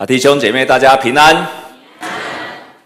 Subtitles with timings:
[0.00, 1.46] 啊，弟兄姐妹，大家平安。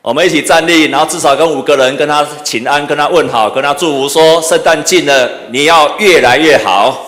[0.02, 7.06] 我们一起站立，然后至少跟五个人跟他请安，跟他问好，跟他祝福说：圣诞近了，你要越来越好。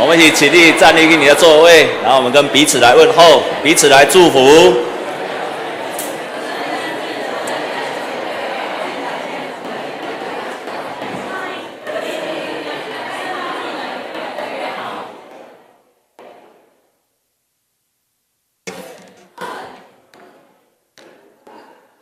[0.00, 4.72] 我们一起起立站立，于你的座位，然后我们跟彼此来问候，彼此来祝福。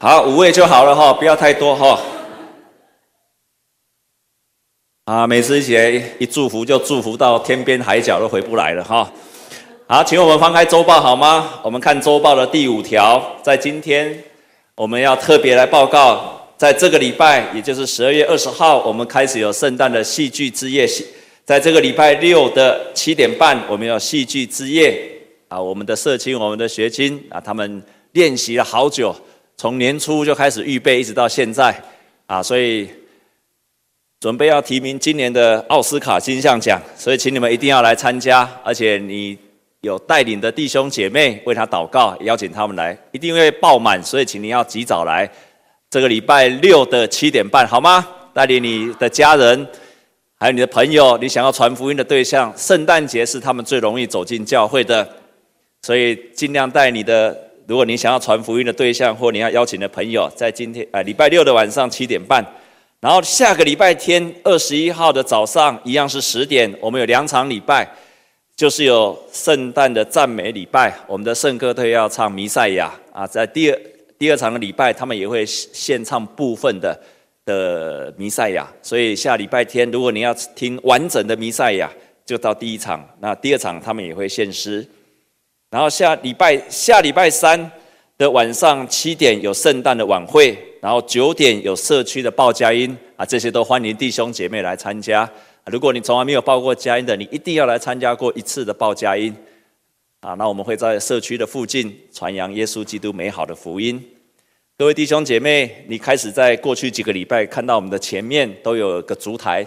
[0.00, 2.00] 好，五位就好了哈，不要太多哈。
[5.06, 5.90] 啊，每次一起来
[6.20, 9.10] 一祝福，就祝福到天边海角都回不来了哈。
[9.88, 11.58] 好，请我们翻开周报好吗？
[11.64, 14.22] 我们看周报的第五条，在今天
[14.76, 20.86] 我们要特别来报告，在这个礼拜，也就是十二月二十号，我们开始有圣诞的戏剧之夜。
[21.44, 25.10] 在这个礼拜六的七点半，我们有戏剧之夜
[25.48, 29.12] 啊，我们的社青、我们的学青啊，他们练习了好久。
[29.60, 31.74] 从年初就开始预备，一直到现在，
[32.27, 32.88] 啊，所以
[34.20, 39.36] 准备要提名今年的奥斯卡金像奖，所以请你们一定要来参加，而且你
[39.80, 45.28] 有带领的弟兄姐妹为他祷告，邀请他们来，一定会爆满，所以请你要及早来。
[45.90, 48.06] 这个礼拜六的七点半，好吗？
[48.33, 49.66] 带领你的家人，
[50.38, 55.08] 还有你的朋友，你想要传福音的对象，圣诞节是他们最容易走进教会的，
[55.83, 57.47] 所以尽量带你的。
[57.69, 62.42] 如果你想要传福音的对象，或你要邀请的朋友，在今天呃礼拜六的晚上七点半，
[62.98, 67.86] 然后下个礼拜天二十一号的早上一样是十点，我们有两场礼拜，
[68.56, 73.78] 就是有圣诞的赞美礼拜，我们的圣歌队要唱弥赛亚啊，在第二
[74.19, 76.98] 第二场的礼拜，他们也会献唱部分的
[77.44, 81.91] 的弥赛亚，所以下礼拜天如果你要听完整的弥赛亚，
[82.24, 84.89] 就到第一场，那第二场他们也会献诗。
[85.70, 87.70] 然后下礼拜下礼拜三
[88.16, 95.30] 的晚上七点有圣诞的晚会，然后九点有社区的报佳音啊，这些都欢迎弟兄姐妹来参加。
[95.67, 99.34] 如果你从来没有报过佳音的，你一定要来参加过一次的报佳音
[100.20, 100.33] 啊。
[100.34, 104.02] 那我们会在社区的附近传扬耶稣基督美好的福音。
[104.79, 109.67] 各位弟兄姐妹，你开始在过去几个礼拜看到我们的前面都有个烛台，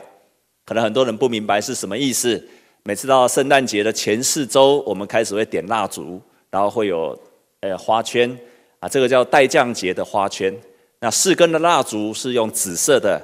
[0.66, 2.44] 可能很多人不明白是什么意思。
[2.84, 6.20] 每次到圣诞节的前四周，我们开始会点蜡烛，
[6.50, 7.18] 然后会有
[7.60, 8.36] 呃花圈
[8.80, 10.52] 啊，这个叫待降节的花圈。
[11.00, 13.22] 那四根的蜡烛是用紫色的，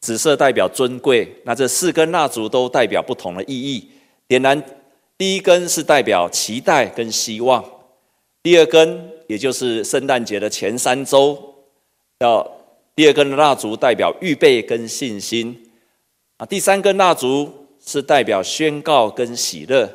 [0.00, 1.32] 紫色代表尊贵。
[1.44, 3.88] 那这四根蜡烛都代表不同的意义。
[4.26, 4.60] 点燃
[5.16, 7.64] 第一根是代表期待跟希望，
[8.42, 11.54] 第二根也就是圣诞节的前三周，
[12.18, 12.44] 要
[12.96, 15.70] 第二根的蜡烛代表预备跟信心
[16.38, 17.67] 啊，第三根蜡烛。
[17.88, 19.88] 是代表宣告跟喜乐，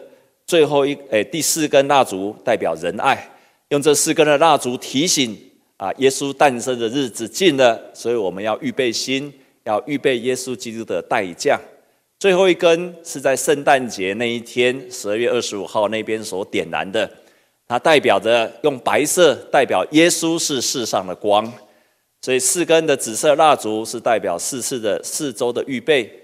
[0.47, 3.29] 最后一诶第四根蜡烛代表仁爱，
[3.69, 5.37] 用这四根的蜡烛提醒
[5.77, 9.31] 啊，耶稣诞生的日子近了，所以我们要预备心，
[9.65, 11.59] 要预备耶稣基督的代价。
[12.17, 17.07] 最后一根是在圣诞节那一天，十二月二十五号那边所点燃的，
[17.67, 21.45] 它代表着用白色代表耶稣是世上的光，
[22.23, 26.21] 所以四根的紫色蜡烛是代表四次的四周的预备。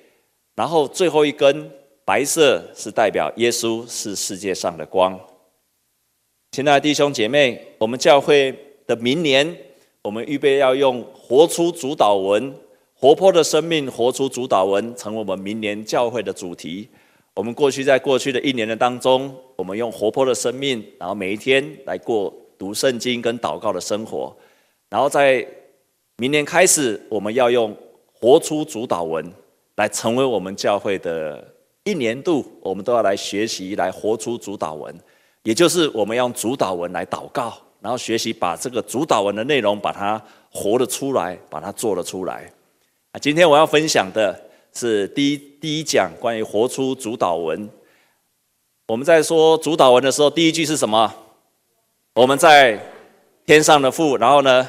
[0.59, 1.71] 然后最后一根
[2.03, 5.17] 白色是代表耶稣是世界上的光。
[6.51, 8.53] 亲爱的弟兄姐妹，我们教会
[8.85, 9.55] 的明年，
[10.01, 12.53] 我们预备要用活出主祷文，
[12.93, 16.89] 活泼的生命，活出主祷文，成为我们明年教会的主题。
[17.35, 24.35] 我们过去在过去的一年的当中，我们用活泼的生命，然后每一天来过读圣经跟祷告的生活。
[24.89, 25.47] 然后在
[26.17, 27.73] 明年开始，我们要用
[28.11, 29.25] 活出主祷文。
[29.79, 31.41] 来成为我们教会的
[31.85, 34.93] 一年度，我们都要来学习，来活出主祷文，
[35.43, 42.51] 也就是我们用主祷文来祷告，然后学习把这个主祷文的内容把它活了出来，把它做了出来。
[43.13, 44.37] 啊，今天我要分享的
[44.73, 47.69] 是第一第一讲关于活出主祷文。
[48.87, 51.09] 我们在说主祷文的时候，第一句是什么？
[52.15, 52.77] 我们在
[53.45, 54.67] 天上的父，然后呢，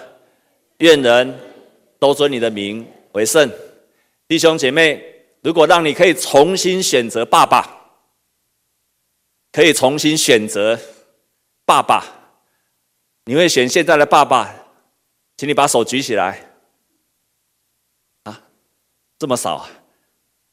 [0.78, 1.34] 愿人
[1.98, 3.50] 都尊你的名为圣。
[4.30, 5.02] 弟兄姐妹，
[5.42, 7.68] 如果让你可以重新选择爸爸，
[9.50, 10.78] 可以重新选择
[11.64, 12.06] 爸爸，
[13.24, 14.54] 你会选现在的爸爸？
[15.36, 16.48] 请你把手举起来。
[18.22, 18.40] 啊，
[19.18, 19.68] 这么少啊？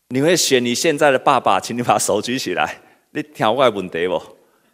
[0.08, 1.60] 你会选你现在的爸爸？
[1.60, 2.82] 请你把手举起来。
[3.12, 4.18] 你听我的问题不？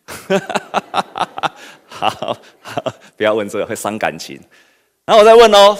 [1.87, 4.39] 好，好，不要问这个，会伤感情。
[5.03, 5.77] 然后我再问哦，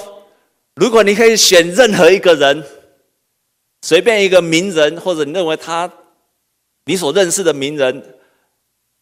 [0.76, 2.62] 如果你可以选任何一个人。
[3.84, 5.92] 随便一个名人，或者你认为他，
[6.86, 8.18] 你所认识的名人，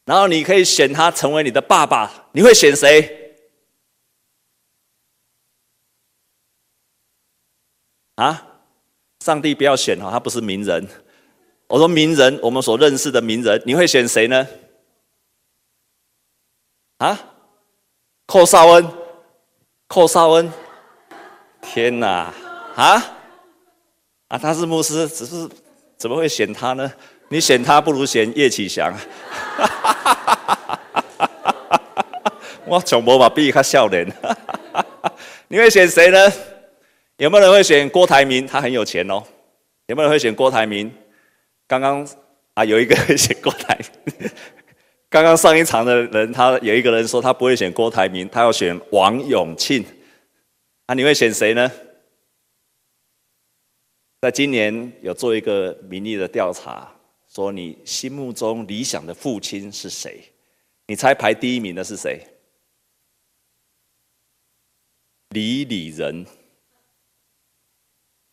[0.05, 3.37] 然后你可以选他成为你的爸爸，你会选谁？
[8.15, 8.47] 啊？
[9.19, 10.87] 上帝不要选哈，他不是名人。
[11.67, 14.47] 我说名人，我们所认识的名人，你会选谁呢？
[16.97, 17.19] 啊？
[18.25, 18.91] 寇绍恩，
[19.87, 20.51] 寇绍恩。
[21.61, 22.33] 天哪！
[22.75, 23.20] 啊？
[24.31, 25.45] 啊，他是牧师，只是
[25.97, 26.89] 怎么会选他呢？
[27.27, 28.93] 你选他不如选叶启祥。
[32.65, 34.09] 我从无把比他笑脸。
[35.49, 36.31] 你会选谁呢？
[37.17, 38.47] 有没有人会选郭台铭？
[38.47, 39.21] 他很有钱哦。
[39.87, 40.89] 有没有人会选郭台铭？
[41.67, 42.07] 刚刚
[42.53, 43.77] 啊，有一个人选郭台。
[45.09, 49.83] 刚刚上一场的人，他有一个人说他不会选郭台铭，他要选王永庆。
[50.85, 51.69] 啊你会选谁呢？
[54.21, 56.87] 在今年有做一个民意的调查，
[57.27, 60.21] 说你心目中理想的父亲是谁？
[60.85, 62.23] 你猜排第一名的是谁？
[65.29, 66.23] 李李仁，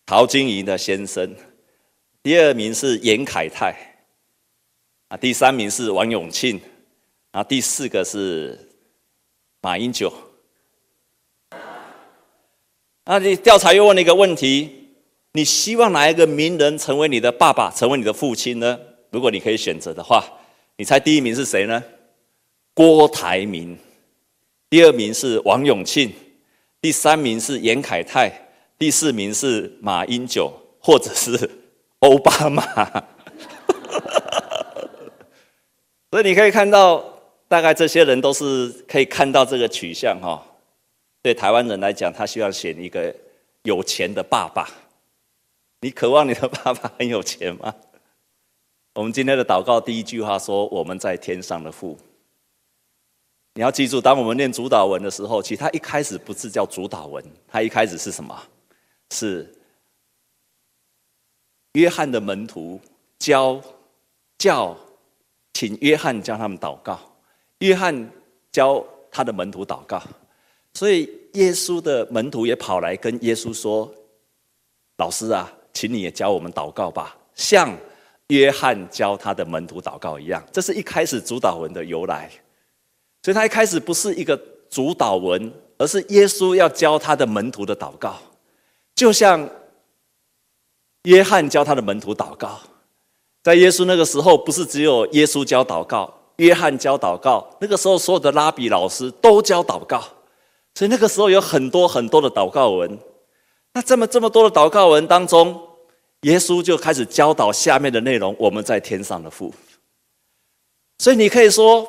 [0.04, 1.34] 陶晶莹的先生。
[2.22, 3.74] 第二名是严凯泰，
[5.08, 6.60] 啊，第三名是王永庆，
[7.32, 8.76] 然后第四个是
[9.62, 10.12] 马英九。
[13.06, 14.77] 那你调查又问了一个问题：
[15.38, 18.76] 你希望哪一个名人成为你的爸爸，成为你的父亲呢？
[19.10, 20.24] 如果你可以选择的话，
[20.76, 21.80] 你猜第一名是谁呢？
[22.74, 23.78] 郭台铭，
[24.68, 26.12] 第二名是王永庆，
[26.80, 31.48] 第三名是严凯泰，第四名是马英九，或者是？
[32.00, 32.62] 欧巴马，
[36.10, 36.98] 所以你可以看到，
[37.46, 40.44] 大概这些人都是可以看到这个取向哈。
[41.22, 43.14] 对台湾人来讲，他希望选一个
[43.62, 44.68] 有钱的爸爸。
[45.80, 47.74] 你渴望你的爸爸很有钱吗？
[48.94, 51.96] 我们今天的祷告第一句话说：“我们在天上的父。”
[53.54, 58.36] 你要记住，当我们念主祷文的时候，其实他一开始不是叫主祷文，他一开始是什么？
[59.10, 59.54] 是。
[61.74, 62.80] 约翰的门徒
[63.18, 63.60] 教
[64.38, 64.76] 教，
[65.52, 66.98] 请约翰教他们祷告。
[67.58, 68.10] 约翰
[68.50, 70.02] 教他的门徒祷告，
[70.74, 73.92] 所以耶稣的门徒也跑来跟耶稣说
[74.98, 77.72] ：“老师啊，请你也教我们祷告吧，像
[78.28, 82.28] 约翰教他的门徒祷告一样。”这是一开始主祷文的由来。
[83.22, 84.36] 所以他一开始不是一个
[84.68, 88.16] 主祷文，而是耶稣要教他的门徒的祷告，
[88.96, 89.48] 就像。
[91.04, 92.58] 约翰教他的门徒祷告，
[93.42, 97.48] 在耶稣那个时候，不是只有耶稣教祷告，约翰教祷告。
[97.60, 100.02] 那个时候，所有的拉比老师都教祷告，
[100.74, 102.98] 所以那个时候有很多很多的祷告文。
[103.72, 105.67] 那这么这么多的祷告文当中，
[106.22, 109.52] 耶稣就开始教导下面的内容：我们在天上的父。
[110.98, 111.88] 所以你可以说，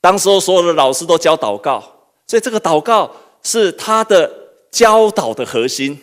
[0.00, 1.82] 当时候所有的老师都教祷告，
[2.26, 3.10] 所以这个祷告
[3.42, 4.30] 是他的
[4.70, 6.00] 教导的核心。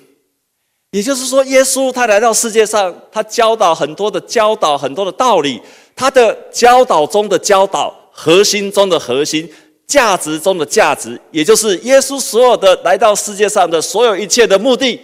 [0.92, 5.60] 也就是说，耶稣他来到世界上，他教导很多的教导，很多的道理。
[5.96, 9.50] 他的教导中的教导，核心中的核心，
[9.88, 15.00] 价值中的价值，也就是耶稣所有的来到世界上的所有一切的目的，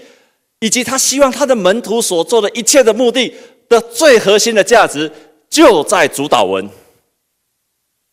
[0.60, 3.34] 以及他希望他的门徒所做的一切的目的
[3.68, 5.12] 的最核心的价值，
[5.50, 6.70] 就在主祷文。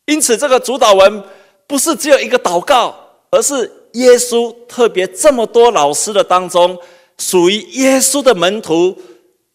[0.07, 1.23] 因此，这个主祷文
[1.67, 2.95] 不是只有一个祷告，
[3.31, 6.79] 而是耶稣特别这么多老师的当中。
[7.19, 8.95] 属于耶稣的门徒，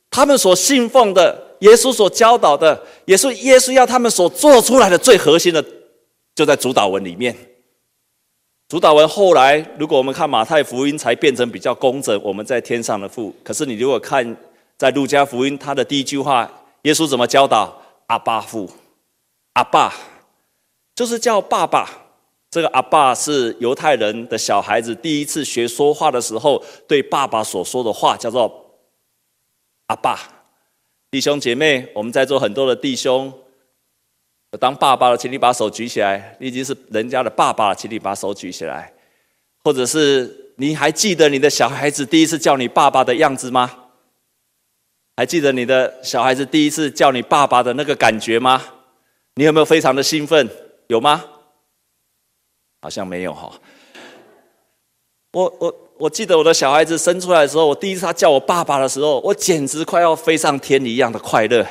[0.10, 5.64] 他们所信奉的，耶稣所教导的，也是耶稣要他们所做出来的最核心的，
[6.34, 7.38] 就在主祷文里面。
[8.72, 12.18] 主导文后来，如果我们看马太福音，才变成比较工整。
[12.24, 13.36] 我们在天上的父。
[13.44, 14.26] 可是你如果看
[14.78, 16.50] 在路加福音，他的第一句话，
[16.84, 17.78] 耶稣怎么教导？
[18.08, 18.72] 阿爸父，
[19.56, 19.94] 阿爸，
[20.96, 21.90] 就是叫爸爸。
[22.50, 28.72] 这个阿爸是犹太人的小孩子第一次学说话的时候，对爸爸所说的话叫做
[29.88, 30.18] 阿爸。
[31.10, 33.34] 弟兄姐妹，我们在座很多的弟兄，
[34.58, 36.36] 当爸爸的，请你把手举起来。
[36.40, 38.94] 你已经是人家的爸爸，请你把手举起来。
[39.64, 43.72] 或者是你还记得你的小孩子第一次叫你爸爸的样子吗？
[45.16, 48.62] 还记得你的小孩子第一次叫你爸爸的那个感觉吗？
[49.36, 50.50] 你有没有非常的兴奋？
[50.88, 51.24] 有吗？
[52.82, 53.54] 好像没有哈，
[55.34, 61.64] 我我我记得我的小孩子生出来的时候，我第一次他叫我爸爸的时候，我简直快要飞上天一样的快乐，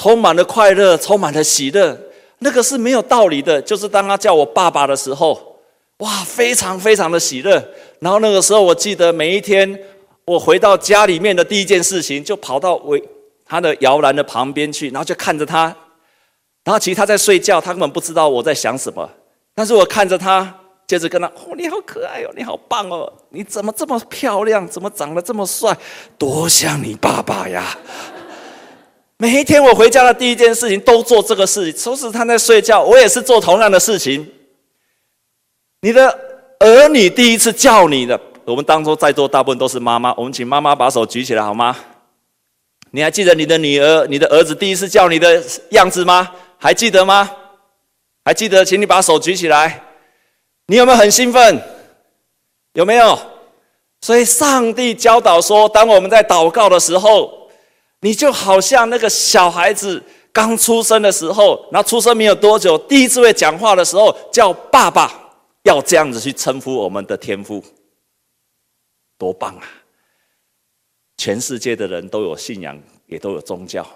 [0.00, 1.94] 充满了快乐，充满了喜乐。
[2.38, 5.58] 那个是没有道理的，就是当他叫我爸爸的时候，
[5.98, 7.62] 哇，非常非常的喜乐。
[7.98, 9.78] 然后那个时候，我记得每一天
[10.24, 13.02] 我回到家里面的第一件事情，就跑到围
[13.44, 15.64] 他的摇篮的旁边去，然后就看着他。
[16.64, 19.06] 然后其实他在睡觉，他根本不知道我在想什么。
[19.54, 20.50] 但是我看着他，
[20.86, 24.66] 接着跟他：“哦，你好可爱哦，你好棒哦，你怎么这么漂亮？
[24.66, 25.76] 怎么长得这么帅？
[26.16, 27.76] 多像你爸爸呀！”
[29.22, 34.26] 每一天我回家的第一件事情都做这个事情，都是他在睡觉，我也是做同样的事情。
[35.82, 36.18] 你的
[36.58, 41.76] 儿女第一次叫你的，我们当中在座大部分都是妈妈，我们请妈妈把手举起来好吗？
[42.92, 46.30] 你还记得你的女儿、你的儿子第一次叫你的样子吗？
[46.56, 47.30] 还记得吗？
[48.24, 48.64] 还记得？
[48.64, 49.84] 请你把手举起来。
[50.68, 51.62] 你有没有很兴奋？
[52.72, 53.18] 有没有？
[54.00, 57.38] 所以上帝教导说，当我们在祷告的时候。
[58.00, 60.02] 你就好像那个小孩子
[60.32, 67.62] 刚出生的时候，然后出生没有多久，第一次会讲话的时候叫爸爸，要这样子去称呼我们的天父，
[69.18, 69.64] 多棒啊！
[71.18, 73.86] 全世界的人都有信仰，也都有宗教，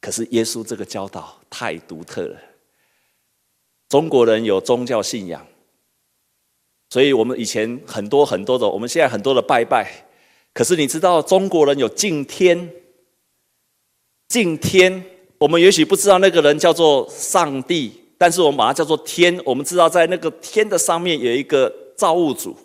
[0.00, 2.36] 可是耶稣这个教导太独特了。
[3.88, 5.46] 中国人有宗教信仰，
[6.90, 10.02] 所以我们以前很多很多的，我们现在很多的拜拜。
[10.56, 12.72] 可是你知道中国人有敬天，
[14.26, 15.04] 敬天，
[15.36, 19.38] 我们也许不知道那个人叫做上帝，但是我们把它叫做天。
[19.44, 22.56] 我们知道在那个天的上面有一个造物主，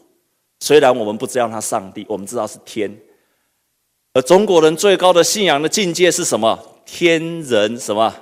[0.61, 2.89] 虽然我们不知道他上帝，我们知道是天。
[4.13, 6.57] 而中国人最高的信仰的境界是什么？
[6.85, 8.15] 天人什么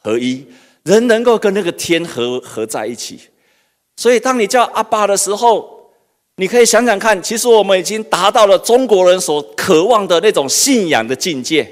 [0.00, 0.46] 合一？
[0.84, 3.18] 人能够跟那个天合合在一起。
[3.96, 5.77] 所以当你叫阿爸的时候，
[6.40, 11.68] 你可以想想看，其实我们已经达到了中国人所渴望的那种信仰的境界。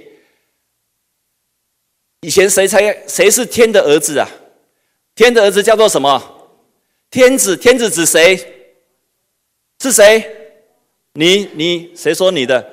[2.23, 4.29] 以前谁才谁是天的儿子啊？
[5.15, 6.21] 天的儿子叫做什么？
[7.13, 8.37] 天子，天子指谁？
[9.81, 10.29] 是谁？
[11.13, 12.73] 你你谁说你的？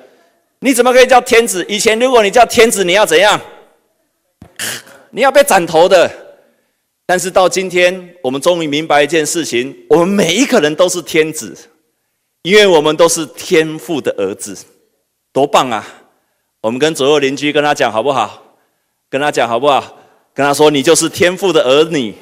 [0.62, 1.64] 你怎么可以叫天子？
[1.70, 3.40] 以前如果你叫天子，你要怎样？
[5.12, 6.12] 你要被斩头的。
[7.06, 11.56] 但是到今天，我们终于明白一件事情：我们每一个人都是天子。
[12.44, 14.66] 因为我们都是天父的儿子，
[15.32, 15.86] 多棒啊！
[16.60, 18.44] 我们跟左右邻居跟他讲好不好？
[19.10, 19.98] 跟他讲好不好？
[20.34, 22.14] 跟他说，你就是天父的儿女。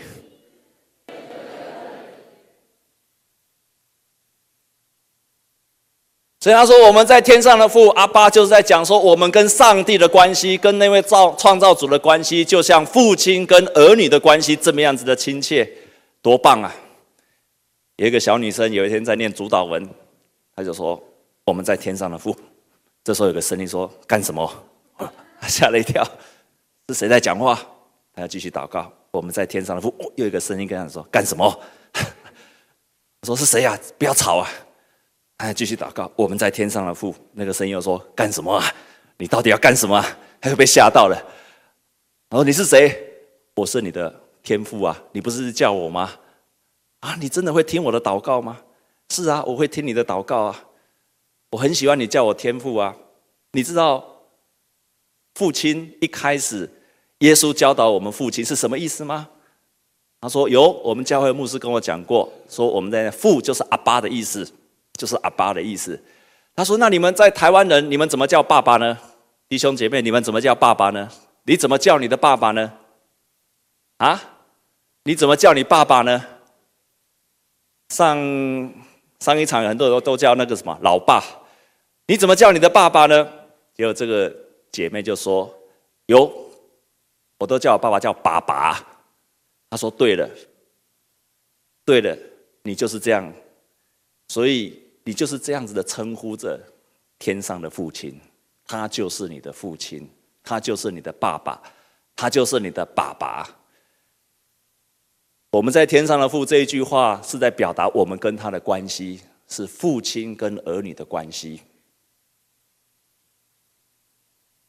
[6.39, 15.67] 所以他说，我们在天上的父阿爸，就是在讲说，我们跟上帝的关系，跟那位造创造主的关系，就像父亲跟儿女的关系这么样子的亲切，
[16.21, 16.75] 多棒啊！
[17.95, 19.89] 有一个小女生有一天在念主祷文。
[20.55, 21.01] 他就说
[21.45, 22.35] ：“我们在天上的父。”
[23.03, 24.49] 这时候有个声音说：“干什么？”
[25.47, 26.03] 吓了一跳，
[26.89, 27.59] 是谁在讲话？
[28.13, 28.91] 他要继续祷告。
[29.11, 29.89] 我们在天上的父。
[29.99, 31.59] 哦，又一个声音跟他说：“干什么？”
[31.93, 33.77] 他说：“是谁呀？
[33.97, 34.47] 不要吵啊！”
[35.37, 36.11] 他要继续祷告。
[36.15, 37.15] 我们在天上的父。
[37.33, 38.63] 那个声音又说：“干什么啊？
[39.17, 39.99] 你到底要干什么？”
[40.39, 41.15] 他又被吓到了。
[42.29, 42.95] 然后你是谁？
[43.55, 45.03] 我是你的天父啊！
[45.11, 46.11] 你不是叫我吗？
[46.99, 48.61] 啊，你真的会听我的祷告吗？
[49.11, 50.63] 是啊，我会听你的祷告啊，
[51.49, 52.95] 我很喜欢你叫我天父啊。
[53.51, 54.05] 你知道，
[55.35, 56.69] 父亲一开始，
[57.17, 59.27] 耶稣教导我们父亲是什么意思吗？
[60.21, 64.49] 他说有，我们教会牧师跟我讲过，说我们的父就是阿爸的意思，
[64.93, 66.01] 就是阿爸的意思。
[66.55, 68.97] 他说，那你们在台湾人，你们怎么叫爸爸呢？
[69.49, 71.11] 弟兄姐妹，你们怎么叫爸爸呢？
[71.43, 72.71] 你怎么叫你的爸爸呢？
[73.97, 74.21] 啊？
[75.03, 76.25] 你怎么叫你爸爸呢？
[77.89, 78.73] 上。
[79.21, 81.23] 上一场很多人都叫那个什么老爸，
[82.07, 83.31] 你怎么叫你的爸爸呢？
[83.75, 84.35] 结果这个
[84.71, 85.49] 姐妹就说
[86.07, 86.29] ：“有，
[87.37, 88.83] 我都叫我爸爸叫爸爸。”
[89.69, 90.27] 他说：“对了，
[91.85, 92.17] 对了，
[92.63, 93.31] 你就是这样，
[94.27, 96.59] 所以你就是这样子的称呼着
[97.19, 98.19] 天上的父亲，
[98.65, 100.09] 他就是你的父亲，
[100.43, 101.61] 他就是你的爸爸，
[102.15, 103.47] 他就是你的爸爸。”
[105.51, 111.59] 我们在天上的父这一句话是在表达我们跟他的关系，是父亲跟儿女的关系，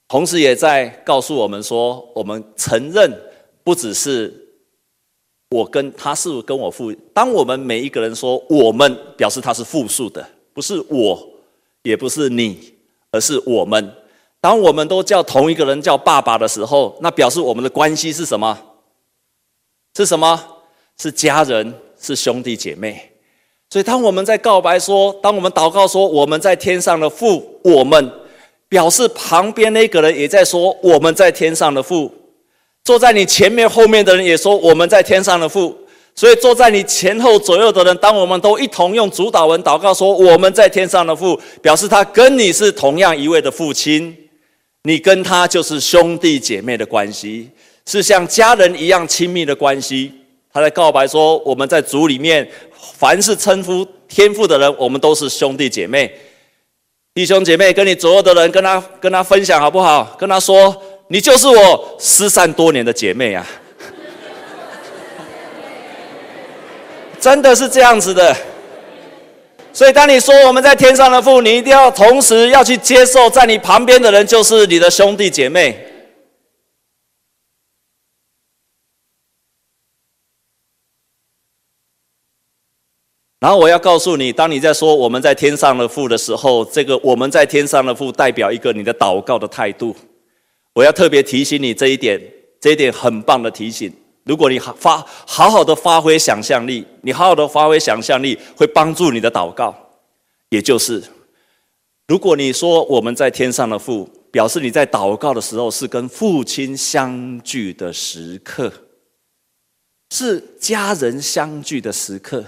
[0.09, 3.17] 同时也在告诉我们说，我们承认
[3.63, 4.35] 不只是
[5.51, 6.93] 我跟他是跟我父。
[7.15, 11.29] 当我们每一个人说我们，表示他是复数的，不是我，
[11.85, 12.75] 也不是你，
[13.13, 13.95] 而是我们。
[14.41, 18.59] 当我们都叫同一个人叫爸爸的时候，那表示我们的关系是什么？
[19.95, 20.52] 是什么？
[21.01, 23.11] 是家人，是兄弟姐妹，
[23.71, 28.11] 所以当我们在告白说，当我们祷告说我们在天上的父，我们
[28.69, 32.13] 表示旁边那个人也在说我们在天上的父，
[32.85, 35.77] 坐在你前面后面的人也说我们在天上的父，
[36.15, 44.17] 所以坐在你前后左右的人，当我们都一同用主祷文祷告说我们在天上的父，表示他跟你是同样一位的父亲，
[44.85, 47.51] 你跟他就是兄弟姐妹的关系。
[47.85, 50.13] 是像家人一样亲密的关系。
[50.53, 52.47] 他在告白说：“我们在主里面，
[52.99, 56.13] 凡是称呼天父的人，我们都是兄弟姐妹。
[57.15, 60.15] 弟兄姐妹，跟你左右的人，跟他跟他分享好不好？
[60.19, 60.77] 跟他说，
[61.09, 63.47] 你就是我失散多年的姐妹啊！
[67.19, 68.37] 真的是这样子的。
[69.73, 75.75] 所以，当你说我们在天上的父，你一定要同时要去接受，在你旁边的人就是你的兄弟姐妹。”
[83.43, 89.97] 然后我要告诉你，当你在说我们在天上的父的时候，这个我们在天上的父代表一个你的祷告的态度。
[90.73, 92.23] 我要特别提醒你这一点，
[92.61, 93.93] 这一点很棒的提醒。
[94.23, 99.75] 如果你发好好的发挥想象力，你好好的发挥想象力，会帮助你的祷告。
[100.51, 101.03] 也就是，
[102.07, 108.73] 如果你说我们在天上的父，表示你在祷告的时候是跟父亲相聚的时刻，
[110.11, 112.45] 是家人相聚的时刻。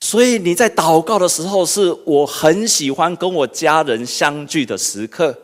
[0.00, 5.36] 所以你在祷告的时候，是我很喜欢跟我家人相聚的时刻。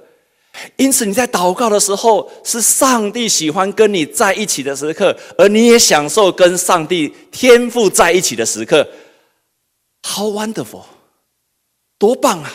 [0.76, 8.86] 因此你在祷告的时候，是上帝喜欢跟你在一起的时刻，而你也享受跟上帝天父在一起的时刻。
[10.06, 10.84] How wonderful，
[11.98, 12.52] 多棒啊！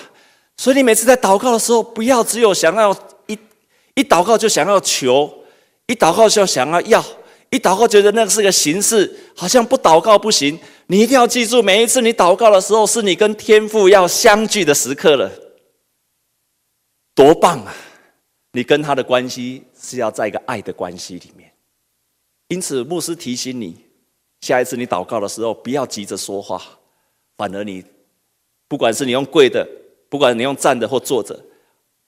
[0.55, 2.95] 所以你每次在祷告的时候，不要只有想要
[3.27, 3.37] 一
[3.95, 5.29] 一祷告就想要求，
[5.87, 7.05] 一祷告就想要要，
[7.49, 10.57] 一祷告觉得那是个形式，好像不祷告不行。
[10.91, 15.31] 你一定要记住，每一次你祷告的时候，是你跟天父要相聚的时刻了，
[17.13, 17.75] 多棒啊！
[18.53, 21.53] 你跟他的关系是要在一个爱的关系里面。
[22.47, 23.85] 因此，牧师提醒你，
[24.41, 26.59] 下一次你祷告的时候，不要急着说话，
[27.37, 27.85] 反而你，
[28.67, 29.69] 不管是你用跪的，
[30.09, 31.39] 不管你用站的或坐着，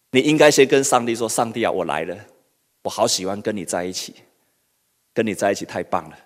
[0.10, 2.18] 你应该先跟上帝说：“上帝啊，我来了，
[2.82, 4.16] 我好喜欢跟你在一起，
[5.14, 6.18] 跟你在一起太棒了。”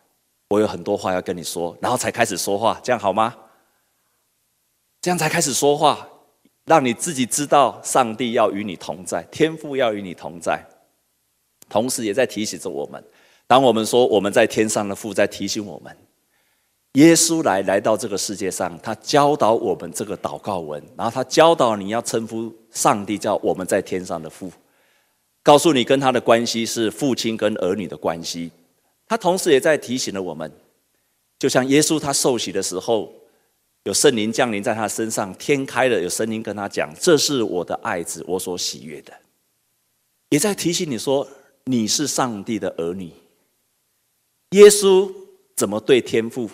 [0.55, 3.35] 我有很多话要跟你说，然后才开始说话，这样好吗？
[5.01, 6.07] 这样才开始说话，
[6.63, 10.65] 让你自己知道上帝要与你同在，天父要与你同在，
[11.68, 13.03] 同时也在提醒着我们。
[13.48, 15.96] 当我们说我们在天上的父，在提醒我们，
[16.94, 24.50] 耶稣来来到这个世界上，他教导我们这个祷告文，然后他教导你要称呼上帝叫我们在天上的父，
[25.44, 28.50] 告诉你跟他的关系是父亲跟儿女的关系。
[29.07, 30.51] 他同时也在提醒了我们，
[31.37, 33.13] 就像耶稣他受洗的时候，
[33.83, 39.13] 有圣灵降临在他身上，天开了，有声音跟他讲：“这是我的爱子，我所喜悦的。”
[40.29, 41.27] 也在提醒你说，
[41.65, 43.11] 你是上帝的儿女。
[44.51, 45.13] 耶稣
[45.55, 46.50] 怎么对天父？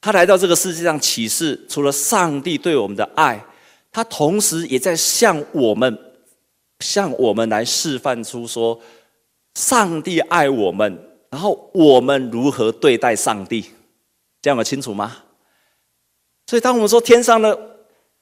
[0.00, 3.44] 他来到这个世界上启示，除了上帝对我们的爱，
[3.92, 5.98] 他同时也在向我们，
[6.78, 8.80] 向我们来示范出说，
[9.56, 11.09] 上帝爱我们。
[11.30, 13.64] 然后我们如何对待上帝？
[14.42, 15.16] 这样有清楚吗？
[16.46, 17.56] 所以当我们说天上的，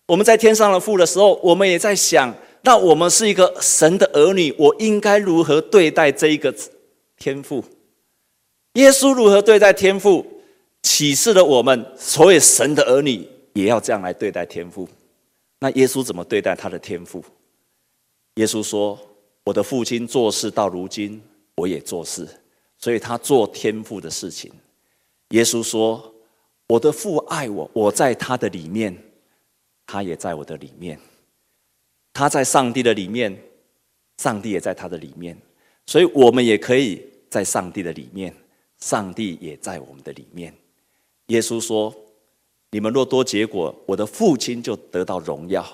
[0.06, 6.54] 我们在天上的父的时候，我们也在想，那我们是一个神的儿女，我应该如何对待这一个
[7.16, 7.64] 天父？
[8.74, 10.26] 耶稣如何对待天父？
[10.82, 14.88] 启示了我们，所以神的儿女也要这样来对待天父。
[15.58, 17.24] 那耶稣怎么对待他的天父？
[18.34, 18.98] 耶稣说
[19.44, 21.20] ：“我的父亲做事到如今，
[21.56, 22.28] 我也做事。”
[22.78, 24.52] 所以他做天父的事情。
[25.30, 26.14] 耶稣说
[26.68, 28.96] ：“我的父爱我，我在他的里面，
[29.84, 30.98] 他也在我的里面。
[32.14, 33.36] 他在上帝的里面，
[34.18, 35.36] 上帝也在他的里面。
[35.86, 38.34] 所以我们也可以在上帝的里面，
[38.78, 40.54] 上帝也在我们的里面。”
[41.26, 41.94] 耶稣说
[42.70, 45.66] ：“你们若多结果，我的父亲就得到荣耀。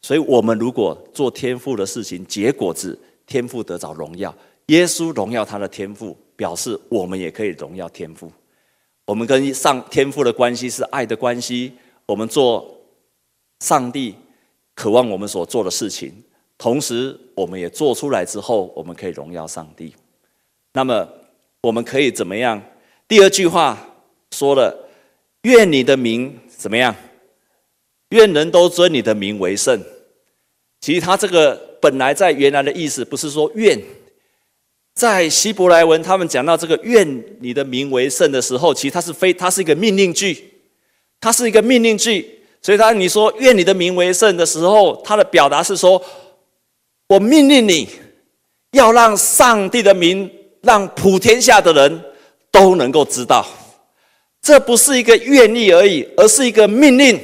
[0.00, 4.34] 所以我们如果做天赋的事情，结果子，天赋得着荣耀。
[4.66, 8.30] 耶稣荣耀他的天赋。”表示我们也可以荣耀天赋，
[9.06, 11.72] 我们跟上天赋的关系是爱的关系。
[12.06, 12.78] 我们做
[13.60, 14.14] 上帝
[14.74, 16.12] 渴望我们所做的事情，
[16.58, 19.94] 同时我们也做出来之后，我们可以荣耀上帝。
[20.74, 21.08] 那么
[21.62, 22.62] 我们可以怎么样？
[23.08, 23.78] 第二句话
[24.32, 24.88] 说了
[25.42, 26.94] ：“愿你的名怎么样？
[28.10, 29.80] 愿人都尊你的名为圣。”
[30.82, 33.80] 其实他这个本来在原来的意思不是说愿。
[34.94, 40.52] 在希伯来文，他们讲到这个“愿你的名为圣”的时候，其实它是非，它是一个命令句，
[41.20, 42.40] 它是一个命令句。
[42.62, 46.00] 所以，当你说“愿你的名为圣”的时候，它的表达是说：
[47.08, 47.88] 我命令你
[48.70, 50.30] 要让上帝的名，
[50.62, 52.00] 让普天下的人
[52.52, 53.44] 都能够知道。
[54.40, 57.20] 这不是一个愿意而已，而是一个命令。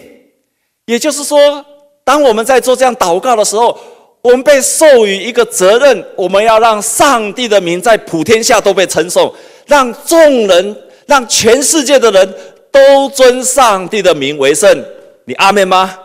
[0.87, 1.65] 也就是说，
[2.03, 3.79] 当我们在做这样祷告的时候，
[4.23, 9.33] 我们被授予一个责任，我们要让上帝的名在普天下都被称颂，
[9.67, 12.35] 让众人、让全世界的人
[12.71, 14.85] 都尊上帝的名为圣。
[15.25, 15.99] 你阿们吗？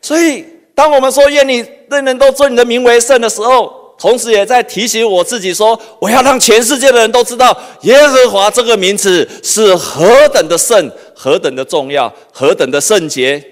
[0.00, 13.44] 所以，当我们说愿你人人都尊你的名为圣的时候，同时也在提醒我自己说，我要让全世界的人都知道耶和华这个名字是何等的圣、何等的重要、何等的圣洁。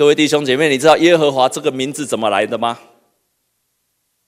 [0.00, 2.80] 各位弟兄姐妹，你知道耶和华这个名字怎么来的吗？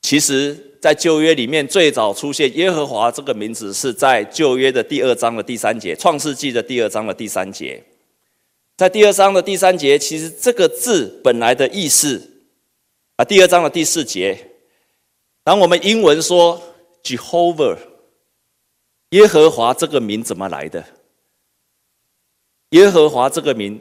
[0.02, 7.82] 其实，在旧约里面最早出现耶和华这个名字，是在旧约的第二章的第三节，创世纪的第二章的第三节。
[8.76, 12.20] 在第二章的第三节，其实这个字本来的意思
[13.16, 14.50] 啊，第二章的第四节，
[15.42, 16.62] 当我们英文说
[17.02, 17.78] Jehovah，
[19.12, 20.84] 耶和华这个名怎么来的？
[22.72, 23.80] 耶和华这个名。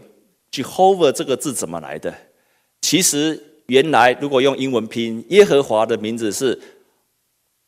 [0.52, 2.14] Jehovah 这个字怎么来的？
[2.82, 6.60] 其实原来如果用英文拼，耶和华的名字是，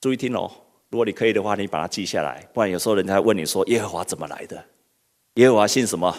[0.02, 0.52] 注意听哦。
[0.90, 4.64] 如果你可以的话，你把它记下来，不然有时候人家问你说耶和华怎么来的？
[5.36, 6.16] 耶和华姓什么？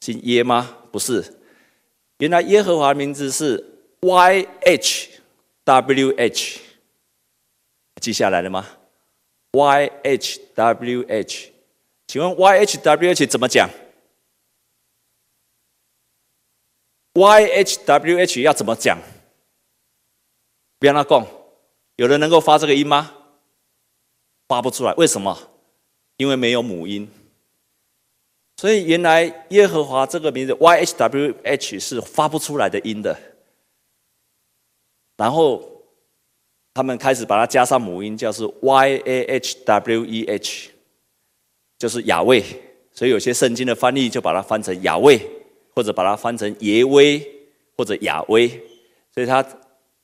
[0.00, 0.78] 姓耶吗？
[0.90, 1.22] 不是。
[2.18, 3.62] 原来耶和华名字是
[4.00, 5.10] Y H
[5.64, 6.60] W H，
[8.00, 8.66] 记下来了吗
[9.52, 11.52] ？Y H W H，
[12.06, 13.68] 请问 Y H W H 怎么讲
[17.14, 18.98] ？Y H W H 要怎么讲？
[20.78, 21.26] 别让他讲，
[21.96, 23.14] 有人能够发这个音吗？
[24.48, 25.36] 发不出来，为什么？
[26.16, 27.08] 因为没有母音。
[28.56, 33.18] 所以原来耶和华这个名字 Y H W H 是发不出来的音的。
[35.16, 35.82] 然后
[36.74, 40.70] 他们开始把它加上母音，叫做 Y A H W E H，
[41.78, 42.44] 就是雅卫。
[42.92, 45.20] 所以有些圣经的翻译就把它翻成雅卫。
[45.80, 47.26] 或者把它翻成耶威
[47.74, 48.46] 或者雅威，
[49.14, 49.42] 所以它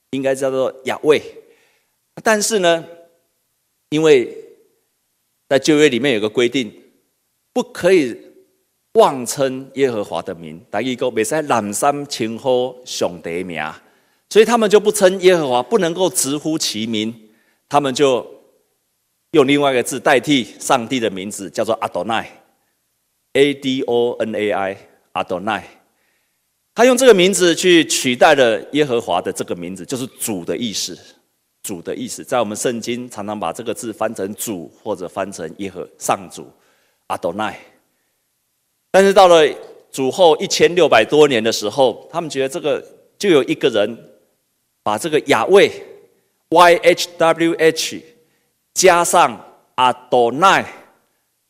[0.09, 1.21] 应该叫做雅威。
[2.25, 2.83] 但是呢，
[3.91, 4.35] 因为
[5.51, 6.73] 在旧约里面有个规定，
[7.53, 8.17] 不可以
[8.95, 13.62] 妄称耶和华的名，大一个，别在滥三称呼上帝名，
[14.31, 17.15] 所以他们就不称耶和华，不能够直呼其名，
[17.69, 18.27] 他们就
[19.33, 22.43] 用另外一个字代替上帝的名字，叫做阿多奈
[23.35, 24.77] ，A D O N A I。
[25.17, 25.67] 阿多奈，
[26.75, 30.95] 他用这个名字去取代了耶和华的这个名字，就是主的意思。
[31.63, 36.47] 主的意思，在我们圣经常常把这个字翻成主，或者翻成耶和上主。
[37.07, 37.59] 阿多奈。
[38.91, 39.43] 但是到了
[39.91, 42.85] 主后一千六百多年的时候，他们觉得这个
[43.17, 43.99] 就有一个人
[44.83, 45.73] 把这个雅卫
[46.51, 48.05] Y H W H
[48.75, 49.41] 加上
[49.77, 50.63] 阿多奈，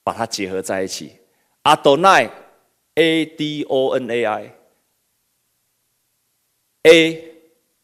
[0.04, 1.10] 把它结合在一起。
[1.62, 2.30] 阿多奈。
[2.96, 4.52] A D O N A I
[6.82, 7.34] A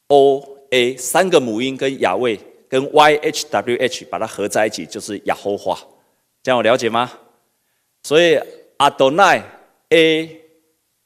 [0.09, 5.79] O A 三个母音跟雅卫跟 Y H W H 把它合在一起就是亚侯华，
[6.43, 7.13] 这样我了解吗？
[8.03, 8.41] 所以
[8.79, 9.43] 阿多奈
[9.91, 10.41] A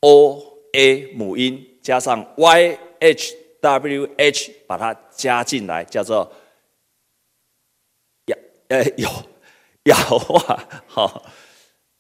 [0.01, 0.41] O
[0.73, 6.33] A 母音加上 Y H W H 把它加进来叫做
[8.27, 8.37] 雅
[8.69, 9.09] 呃有
[9.85, 11.23] 亚侯华好。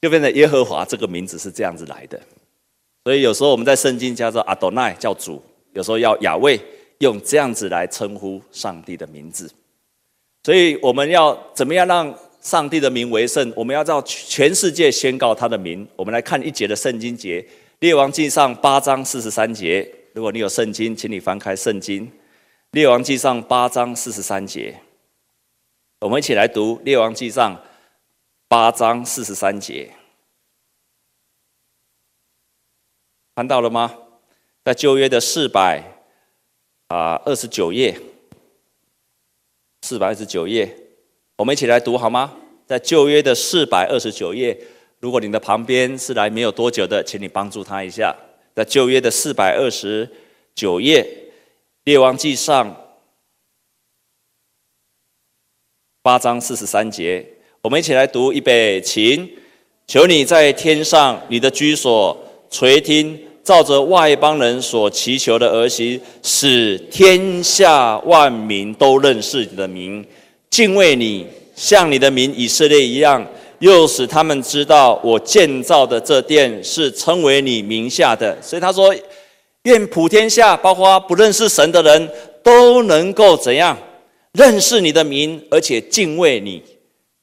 [0.00, 2.20] 就变成耶和华这个名字是这样子来的，
[3.04, 6.61] 所以有时候我们在圣经叫做阿多奈叫主，有时候要雅卫
[6.98, 9.50] 用这样子来称呼上帝的名字。
[10.44, 13.50] 所以我们要怎么样让上帝的名为圣？
[13.56, 15.87] 我们要让全世界宣告他的名。
[15.96, 17.44] 我们来看一节的圣经节，
[17.80, 19.90] 列王记上八章四十三节。
[20.12, 22.09] 如果你有圣经，请你翻开圣经，
[22.72, 24.78] 列王记上八章四十三节。
[26.00, 27.59] 我们一起来读列王记上。
[28.48, 29.92] 八章四十三节，
[33.35, 33.98] 看到了吗？
[34.64, 35.82] 在旧约的四百
[36.87, 38.00] 啊二十九页，
[39.82, 40.76] 四百二十九页，
[41.37, 42.37] 我们一起来读好吗？
[42.66, 44.56] 在旧约的四百二十九页，
[45.00, 48.16] 如果你的旁边是来没有多久的，请你帮助他一下。
[48.54, 50.09] 在旧约的四百二十
[50.54, 51.32] 九页，
[51.82, 52.94] 列王记上
[56.00, 57.32] 八章四十三节。
[57.66, 59.29] 我们一起来读预备，请
[59.88, 62.16] 求你在天上，你的居所
[62.48, 70.07] 垂听，照着外邦人所祈求的而行，使天下万民都认识你的名，
[70.48, 71.26] 敬畏你，
[71.57, 73.26] 像你的名以色列一样，
[73.59, 78.40] 又使他们知道我建造的这殿是称为你名下的。
[78.40, 78.94] 所以他说，
[79.64, 82.09] 愿普天下，包括不认识神的人
[82.44, 83.76] 都能够怎样
[84.35, 86.62] 认识你的名，而且敬畏你。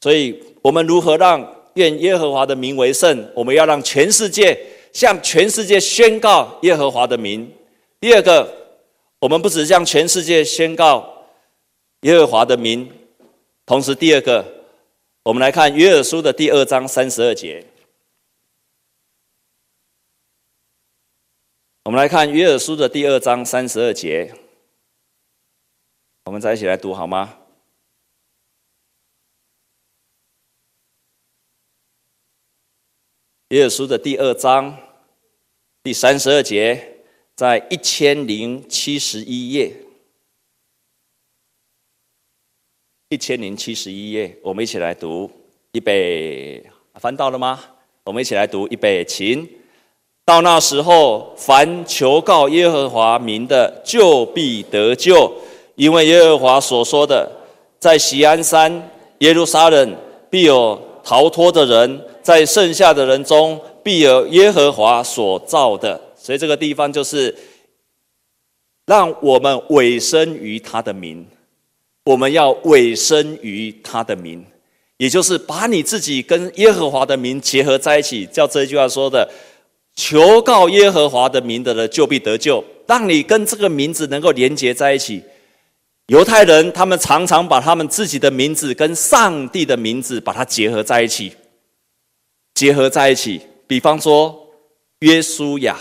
[0.04, 1.40] 所以，我们如何让
[1.76, 3.26] 愿耶和华的名为圣？
[3.34, 4.60] 我们要让全世界
[4.92, 7.50] 向全世界宣告耶和华的名。
[8.02, 8.54] 第二个，
[9.20, 11.24] 我们不只向全世界宣告
[12.02, 12.92] 耶和华的名，
[13.66, 14.46] 同时第二个，
[15.24, 17.66] 我们来看约珥书的第二章三十二节。
[21.86, 24.34] 我们来看约珥书的第二章三十二节，
[26.26, 27.38] 我们再一起来读好吗？
[33.50, 34.76] 约珥书的第二章
[35.84, 36.82] 第三十二节，
[37.36, 39.72] 在一千零七十一页，
[43.10, 45.30] 一千零七十一页，我们一起来读，
[45.74, 47.64] 预备，翻到了吗？
[48.06, 49.48] 我们一起来读，预备，请。
[50.26, 55.32] 到那时候，凡求告耶和华名的，就必得救，
[55.76, 57.30] 因为耶和华所说的，
[57.78, 59.96] 在锡安山耶路撒冷
[60.30, 66.00] 必有逃脱的人，在剩下的人中必有耶和华所造的。
[66.18, 67.36] 所以这个地方就是
[68.86, 71.28] 让我们委身于他的名，
[72.06, 74.44] 我们要委身于他的名，
[74.98, 79.30] 也就是把你自己跟耶和华的名结合在一起，叫这句话说的。
[79.96, 82.64] 求告耶和华的名的人，就必得救。
[82.88, 85.22] 让你跟这个名字能够连接在一起，
[86.08, 91.32] 犹太人他们常常把他们自己的名字跟上帝的名字把它结合在一起，
[92.64, 93.42] 结合在一起。
[93.68, 94.48] 比方说，
[95.00, 95.78] 约书亚，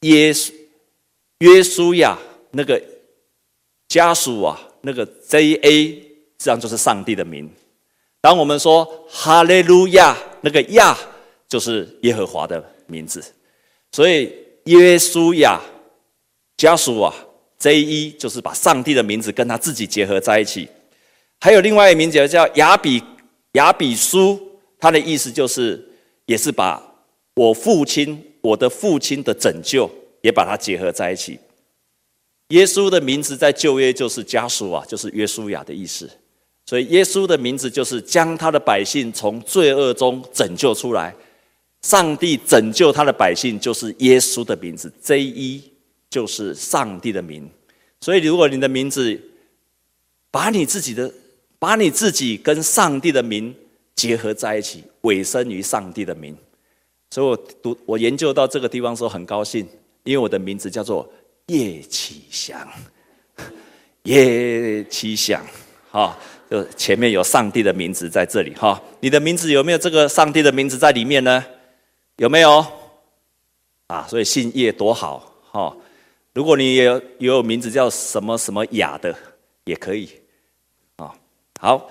[0.00, 0.52] 耶稣，
[1.38, 2.18] 约书亚
[2.50, 2.82] 那个
[3.88, 6.00] 家属啊，那个 J A，实
[6.36, 7.50] 际上就是上帝的名。
[8.20, 10.94] 当我们说哈利路亚，那个亚
[11.48, 13.24] 就是耶和华的名字，
[13.92, 14.30] 所以
[14.66, 15.58] 约书亚
[16.58, 17.14] 家属啊
[17.58, 20.68] ，J E 就是把上帝的名字跟他自己结合在一起。
[21.40, 23.02] 还有另外一个名字叫亚比
[23.52, 24.38] 亚比书，
[24.78, 25.88] 他的意思就是
[26.32, 26.82] 也是把
[27.34, 29.90] 我父亲我的父亲的拯救
[30.22, 31.38] 也把它结合在一起。
[32.48, 36.08] 耶稣的名字在旧约就是家属啊，就是约书亚的意思。
[36.64, 41.14] 所以耶稣的名字就是将他的百姓从罪恶中拯救出来。
[41.82, 44.90] 上帝拯救他的百姓，就是耶稣的名字。
[45.02, 45.72] J E
[46.08, 47.50] 就是上帝的名。
[48.00, 49.20] 所以，如果你的名字
[50.30, 51.12] 把你自己的、
[51.58, 53.54] 把你自己跟上帝的名
[53.94, 56.36] 结合在一起，委身于上帝的名。
[57.10, 59.68] 所以我读、我研究到这个地方的时候很高兴，
[60.04, 61.08] 因为我的名字叫做
[61.46, 62.66] 叶启祥。
[64.04, 65.44] 叶启祥，
[65.90, 66.18] 哈，
[66.50, 68.82] 就前面有上帝的名字在这里，哈。
[69.00, 71.44] 你的名字有没有这个上帝的名字在里面呢？
[72.16, 72.64] 有没有
[73.86, 74.06] 啊？
[74.08, 75.76] 所以姓叶多好哈！
[76.34, 79.14] 如果你也有也有名字叫什么什么雅的，
[79.64, 80.08] 也可以
[80.96, 81.14] 啊。
[81.60, 81.90] 好，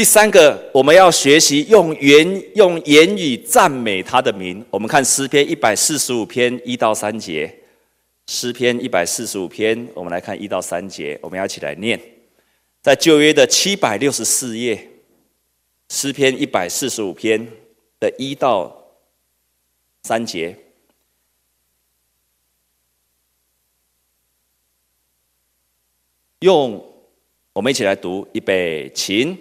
[0.00, 4.64] 第三个我们要学习用言用言语赞美他的名。
[4.70, 7.54] 我们看诗篇一百四十五篇一到三节。
[8.26, 12.00] 诗篇一百四十五篇，我们来看一到三节，我们要一起来念。
[12.80, 14.88] 在旧约的七百六十四页，
[15.90, 17.46] 诗篇一百四十五篇
[17.98, 18.74] 的一到。
[20.02, 20.56] 三节，
[26.38, 26.82] 用
[27.52, 29.36] 我们一起来读，预备，请，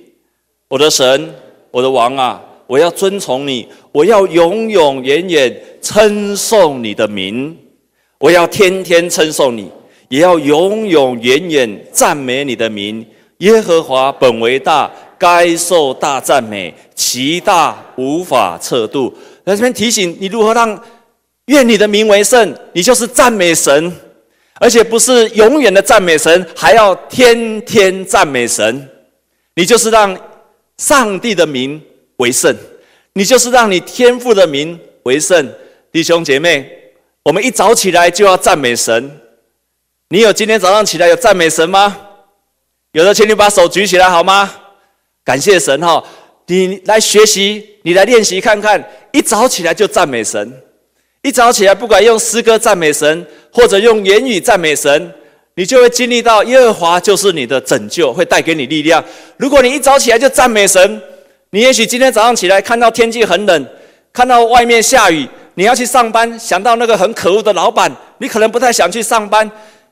[0.69, 1.33] 我的神，
[1.71, 7.57] 我的王啊，我要尊崇你，我要永永远远称颂你的名，
[8.19, 9.71] 我要天天称颂你，
[10.09, 13.03] 也要永永远远赞美你的名。
[13.39, 19.11] 耶和华本为大，该受大赞美，其大无法测度。
[19.43, 20.79] 在这边提醒你如何让
[21.45, 23.91] 愿你的名为圣，你就是赞美神，
[24.59, 28.87] 而且不是永远的赞美神，还要天天赞美神。
[29.55, 30.15] 你就是让
[30.79, 31.79] 上帝的名
[32.17, 32.55] 为圣，
[33.11, 35.53] 你就是让你天父的名为圣。
[35.91, 36.71] 弟兄姐妹，
[37.23, 39.19] 我们一早起来就要赞美神。
[40.07, 41.97] 你有今天早上起来有赞美神吗？
[42.93, 44.49] 有的，请你把手举起来好吗？
[45.25, 46.01] 感谢神哈！
[46.47, 48.83] 你来学习，你来练习看看。
[49.11, 50.61] 一早起来就赞美神，
[51.23, 55.13] 一早起来不管用诗歌赞美神，或者用言语赞美神，
[55.55, 59.03] 你就会经历到耶和华就是你的拯救，会带给你力量。
[59.37, 61.01] 如果你一早起来就赞美神，
[61.51, 63.67] 你也许今天早上起来看到天气很冷，
[64.13, 69.49] 看到外面下雨，你要去上班，想到那个很可恶的老板，你可能不太想去上班。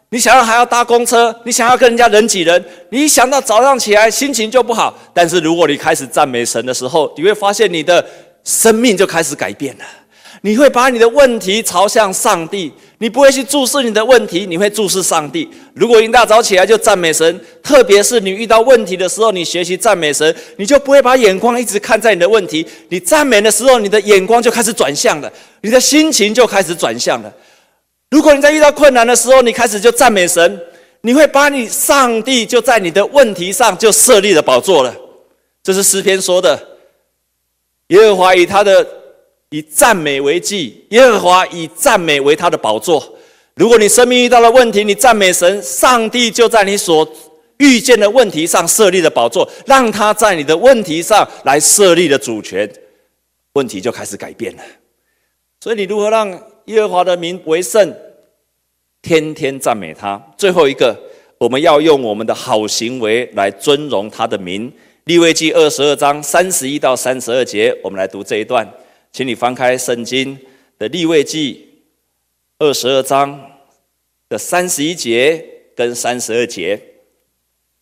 [0.09, 4.97] 你想要还要搭公车，你想要跟人家人挤人，你一想到早上起来心情就不好。
[5.13, 8.05] 但是如果你开始赞美神的时候，你会发现你的。
[8.43, 9.83] 生命就开始改变了，
[10.41, 15.49] 你会把你的问题朝向上帝，你不会去注视你的问题，你会注视上帝。
[15.73, 22.65] 如果一大早起来就赞美神，特别是你遇到问题的时候，你学习赞美神，你就不会把眼光一直看在你的问题。
[22.89, 27.33] 你赞美的时候，你的眼光就开始转向了，你的心情就开始转向了。
[28.09, 30.59] 如果你在遇到困难的时候，你开始就赞美神，
[31.01, 34.95] 你会把你上帝就在你的问题上就设立了宝座了。
[35.61, 36.57] 这是诗篇说的。
[37.89, 38.85] 耶和华以他的
[39.49, 43.17] 以赞美为祭，耶和华以赞美为他的宝座。
[43.55, 47.07] 如果你生命遇到了问题，你赞美神，上帝就在你所
[47.57, 52.69] 遇见的问题上设立的宝座，让他在你的问题上来设立了主权，
[53.53, 54.61] 问题就开始改变了。
[55.61, 56.29] 所以你如何让
[56.65, 57.95] 耶和华的名为圣？
[59.01, 60.21] 天天赞美他。
[60.37, 60.95] 最后一个，
[61.37, 64.71] 我们要用我们的好行为来尊荣他的名。
[65.05, 68.69] 利未记二十二章三十一到三十二节，我们来读这一段，
[69.17, 70.37] 请你翻开圣经
[70.77, 71.67] 的立位记
[72.59, 73.49] 二十二章
[74.29, 75.43] 的三十一节
[75.75, 76.79] 跟三十二节，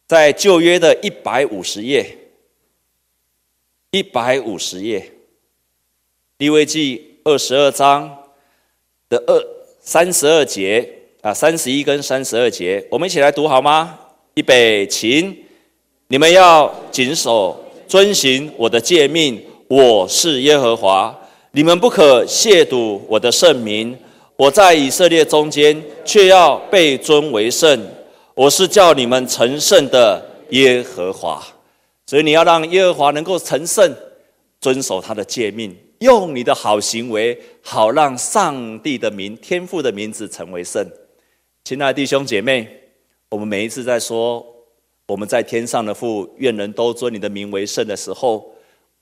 [0.07, 2.17] 在旧约的一百五十页，
[3.91, 5.11] 一百五十页，
[6.37, 8.17] 立位记二十二章
[9.09, 9.45] 的二
[9.81, 10.89] 三十二节。
[11.19, 13.99] 啊，三十一跟三十二节，我们一起来读好吗？
[14.35, 15.37] 预备，请
[16.07, 19.43] 你们要谨守遵行我的诫命。
[19.67, 21.24] 我是耶和华，
[21.55, 23.97] 你们不可亵渎我的圣名。
[24.35, 27.81] 我在以色列中间，却要被尊为圣。
[28.33, 31.41] 我是叫你们成圣的耶和华，
[32.05, 33.89] 所以你要让耶和华能够成圣，
[34.59, 40.85] 遵守他的诫命，用你的好行为，好让上帝的名、天父的名字成为圣。
[41.63, 42.67] 亲爱的弟兄姐妹，
[43.29, 44.45] 我们每一次在说
[45.07, 48.45] 我们在天上的父，愿人都尊你的名为圣的时候，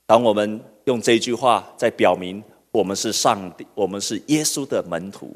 [0.06, 5.36] 当我们用这句话在表明我们是上帝，我们是耶稣的门徒，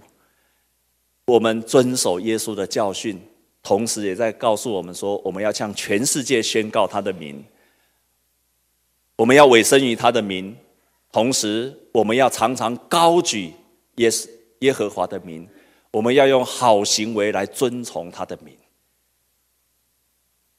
[1.25, 3.19] 我们遵守耶稣的教训，
[3.61, 7.43] 同时也在告诉我们说，我们要向全世界宣告他的名，
[9.15, 10.55] 我们要委身于他的名，
[11.11, 13.53] 同时我们要常常高举
[13.95, 14.29] 耶稣
[14.59, 15.47] 耶和华的名。
[15.89, 18.55] 我们要用好行为来尊崇他的名。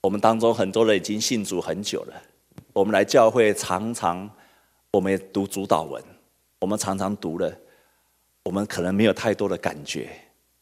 [0.01, 2.23] 我们当中很多人已经信主很久了，
[2.73, 4.29] 我们来教会常常，
[4.91, 6.03] 我们也读主祷文，
[6.61, 7.55] 我们常常读了，
[8.43, 10.11] 我们可能没有太多的感觉。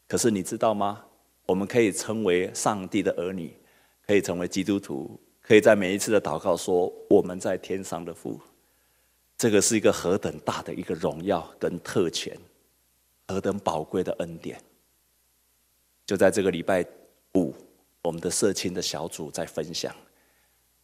[0.07, 1.03] 可是你知道吗？
[1.45, 3.55] 我们可以称为上帝的儿女，
[4.05, 8.39] 可以成为基督徒，可以在每一次的祷告说我们在天上的父，
[9.37, 12.37] 这个是一个何等大的一个荣耀跟特权。
[13.29, 14.57] 何等宝贵的恩典！
[16.05, 16.85] 就在这个礼拜
[17.35, 17.53] 五，
[18.01, 19.93] 我们的社青的小组在分享，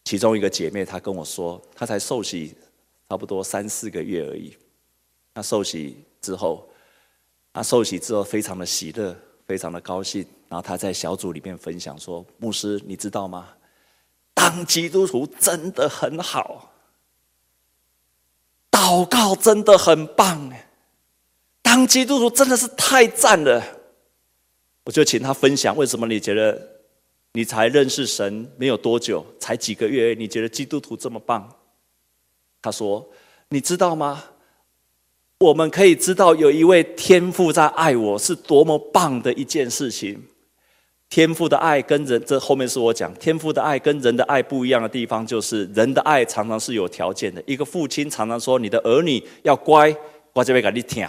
[0.03, 2.53] 其中一个姐妹她跟我说，她才受洗
[3.10, 4.56] 差不多三四个月而已。
[5.34, 6.70] 那受洗之后，
[7.54, 10.26] 那受洗之后非常的喜乐，非常的高兴。
[10.50, 13.50] 然后他在小组里面分享说：“牧师，你知道吗？
[14.34, 16.72] 当基督徒真的很好，
[18.70, 20.52] 祷告真的很棒。”
[21.62, 23.63] 当基督徒真的是太赞了，
[24.84, 26.62] 我就请他分享为什么你觉得
[27.32, 31.52] 你才认识神没有多久，才几个月，你觉得基督徒这么棒？
[32.63, 33.08] 他说
[33.49, 34.23] ：“你知道吗？
[35.39, 40.23] 我们可以知道有一位天父在爱我，是多么棒的一件事情。
[41.10, 47.43] 天父的爱跟人，这后面是我讲，天父的爱跟人的爱不一样的地方，就是人的爱常常是有条件的。
[47.45, 49.95] 一个父亲常常说：‘你的儿女要乖，
[50.32, 51.06] 我这边给你听。’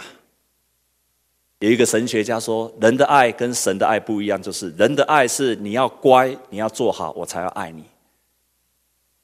[1.59, 7.85] 有一个神学家说，人的爱跟神的爱不一样，就是人的爱是你要乖，你要做好，我才要爱你。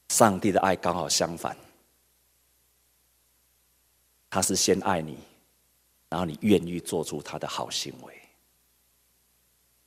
[0.08, 1.56] 上帝的爱刚好相反，
[4.32, 5.16] 他是先爱你，
[6.10, 8.14] 然后你愿意做出他的好行为。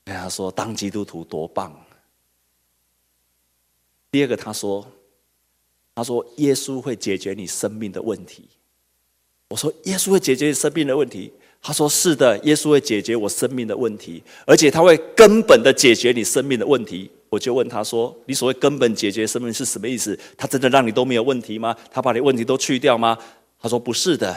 [0.04, 1.74] 跟他说，当基督徒多棒。
[4.12, 4.86] 第二个，他说，
[5.94, 8.46] 他说耶稣会解决你生命的问题。
[9.48, 11.32] 我说，耶稣会解决你生命的问题。
[11.66, 20.14] 他说：“是的，耶稣会解决我生命的问题，而且他会根本的解决你生命的问题。”我就问他说：“你所谓根本解决生命是什么意思？
[20.36, 21.74] 他真的让你都没有问题吗？
[21.90, 23.16] 他把你问题都去掉吗？”
[23.64, 24.36] 他说：“不是的，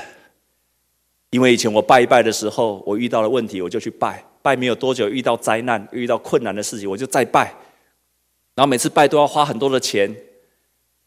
[1.32, 7.54] 因为以前我拜一拜的时候，我遇到了问题，我就去拜，拜没有多久遇到灾难，遇到困难的事情，我就再拜，
[8.56, 10.16] 然后每次拜都要花很多的钱，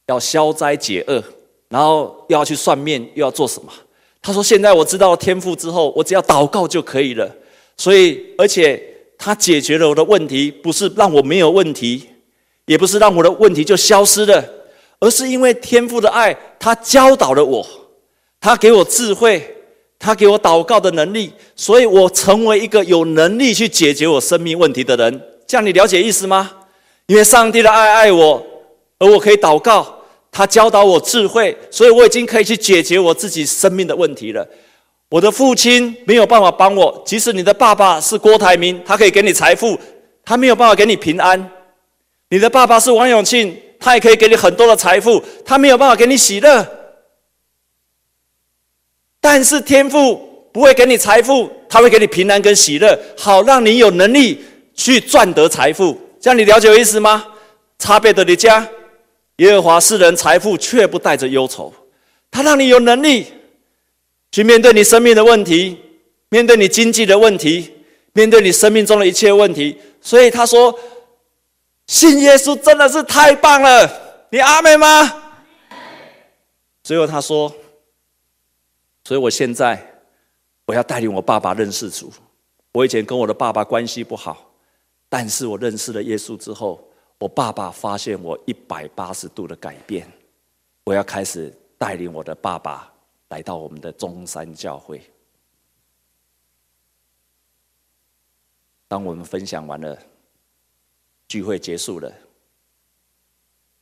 [0.08, 1.24] 要消灾解厄，
[1.70, 3.72] 然后又要去算命，又要做什么？”
[4.20, 7.34] 他说：“现在我知道了天赋之后，我只要祷告就可以了。
[7.78, 8.82] 所以，而且
[9.16, 12.06] 他解决了我的问题，不是让我没有问题，
[12.66, 14.44] 也不是让我的问题就消失了，
[14.98, 17.66] 而是因为天父的爱，他教导了我，
[18.40, 19.56] 他给我智慧，
[19.98, 25.22] 他给我祷告的能力，所以我成为一个有能力去解决我生命问题的人。
[25.46, 26.50] 这样你了解意思吗？
[27.06, 28.42] 因为上帝的爱爱我，
[28.98, 29.96] 而我可以祷告。”
[30.32, 34.46] 他教导我智慧，所以我已经可以去解决我自己生命的问题了。
[35.08, 39.76] 我的父亲没有办法帮我，即使你的爸爸是郭台铭，他可以给你财富，
[40.24, 41.50] 他没有办法给你平安。
[42.28, 46.64] 你的爸爸是王永庆，他也可以给你很多的财富，他没有办法给你喜乐。
[49.20, 54.42] 但是天赋不会给你财富，他会给你平安跟喜乐，好让你有能力
[54.74, 55.98] 去赚得财富。
[56.20, 57.24] 这样你了解我意思吗？
[57.78, 58.66] 差别的，你家
[59.36, 61.72] 耶和华赐人财富，却不带着忧愁。
[62.30, 63.26] 他让你有能力
[64.32, 65.78] 去面对你生命的问题，
[66.28, 67.72] 面对你经济的问题，
[68.12, 69.76] 面对你生命中的一切问题。
[70.00, 70.78] 所以他说。
[71.86, 73.90] 信耶稣真的是太棒了，
[74.30, 75.12] 你阿妹吗？
[76.84, 77.52] 最后他说
[79.10, 79.84] ：“所以我现在
[80.66, 82.12] 我要带领我爸爸认识主。
[82.70, 84.52] 我以前跟我的爸爸关系不好，
[85.08, 86.88] 但是我认识了耶稣之后，
[87.18, 90.08] 我爸爸发现我一百八十度的改变。
[90.84, 92.88] 我要开始带领我的爸爸
[93.30, 95.02] 来到我们的中山教会。
[98.86, 99.98] 当我们分享完了。”
[101.26, 102.12] 聚会结束了，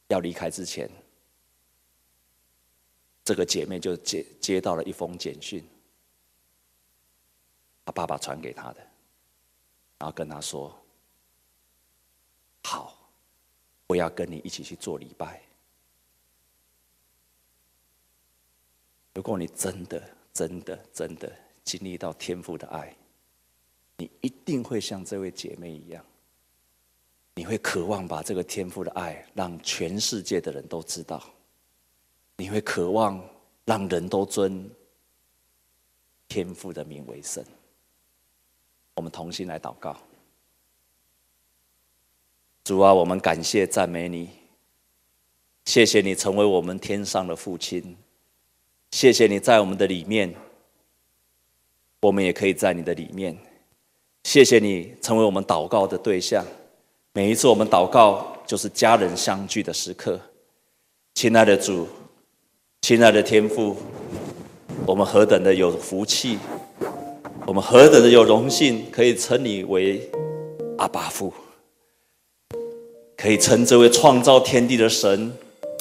[0.07, 0.89] 要离开之前，
[3.29, 5.63] 这个姐妹就接接到了一封简讯，
[7.85, 8.81] 她爸爸传给她的，
[9.99, 10.75] 然后跟她说
[12.65, 12.99] ：“好，
[13.87, 15.43] 我要跟你一起去做礼拜。
[19.13, 20.03] 如果你真的、
[20.33, 21.31] 真的、真的
[21.63, 22.97] 经历到天父的爱，
[23.99, 26.03] 你一定会像这位姐妹一样。”
[27.37, 31.23] 你会渴望把这个天父的爱让全世界的人都知道，
[32.41, 33.21] 你会渴望
[33.65, 34.71] 让人都尊
[36.29, 37.45] 天父的名为圣。
[38.95, 39.97] 我们同心来祷告，
[42.65, 44.31] 主啊，我们感谢赞美你，
[45.65, 47.97] 谢谢你成为我们天上的父亲，
[48.93, 50.33] 谢谢你在我们的里面，
[52.01, 53.37] 我们也可以在你的里面，
[54.23, 56.45] 谢谢你成为我们祷告的对象。
[57.13, 60.21] 每一次我们祷告，就是家人相聚的时刻。
[61.15, 61.89] 亲爱的主，
[62.83, 63.77] 亲爱的天父，
[64.87, 66.39] 我们何等的有福气，
[67.45, 70.11] 我们何等的有荣幸，可以称你为
[70.79, 71.33] 阿爸父，
[73.17, 75.31] 可以称这位创造天地的神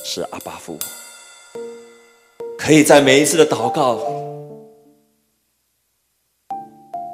[0.03, 0.77] 是阿爸父，
[2.57, 3.99] 可以在每一次的祷告，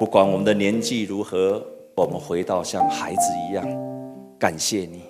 [0.00, 1.64] 不管我们的年纪如何，
[1.94, 3.64] 我们回到像孩子一样。
[4.40, 5.02] 感谢你，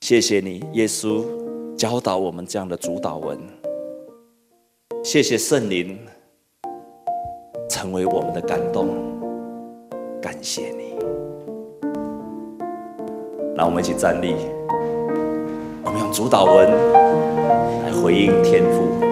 [0.00, 1.24] 谢谢你，耶稣
[1.76, 3.38] 教导我们这样的主导文。
[5.04, 5.98] 谢谢圣灵
[7.68, 8.88] 成为我们的感动，
[10.22, 10.96] 感谢你。
[13.54, 14.34] 让我们一起站立，
[15.84, 16.70] 我们用主导文
[17.82, 19.05] 来回应天父。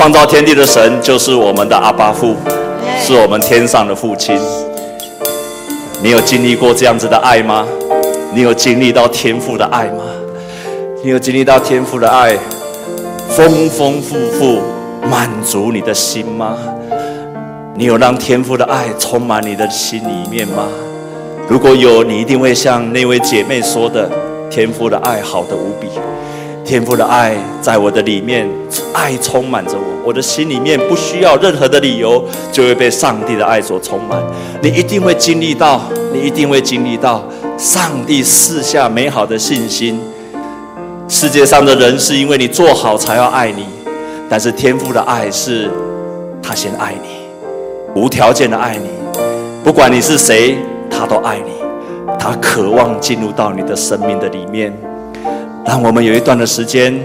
[0.00, 2.34] 创造天地的神就是我们的阿爸父，
[2.98, 4.34] 是我们天上的父亲。
[6.02, 7.66] 你有经历过这样子的爱吗？
[8.32, 10.02] 你有经历到天父的爱吗？
[11.04, 12.34] 你有经历到天父的爱，
[13.28, 14.62] 丰丰富富
[15.06, 16.56] 满足你的心吗？
[17.74, 20.64] 你有让天父的爱充满你的心里面吗？
[21.46, 24.10] 如果有，你一定会像那位姐妹说的
[24.48, 25.88] ：“天父的爱好的无比。”
[26.70, 28.48] 天父的爱在我的里面，
[28.94, 34.22] 爱充满着我，我的心里面不需要任何的理由，就会被上帝的爱所充满。
[34.62, 37.24] 你一定会经历到，你一定会经历到
[37.58, 40.00] 上帝赐下美好的信心。
[41.08, 43.66] 世界上的人是因为你做好才要爱你，
[44.28, 45.68] 但是天父的爱是，
[46.40, 48.90] 他先爱你，无条件的爱你，
[49.64, 50.56] 不管你是谁，
[50.88, 51.50] 他都爱你，
[52.16, 54.72] 他渴望进入到你的生命的里面。
[55.66, 56.98] 让我们有一段的时间，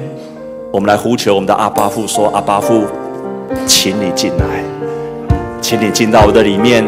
[0.71, 2.85] 我们来呼求我们的阿巴父，说：“阿巴父，
[3.67, 4.63] 请你进来，
[5.61, 6.83] 请你进到我的里面，